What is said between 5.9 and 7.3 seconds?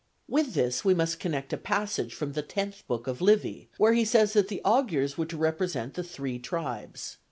the three tribes.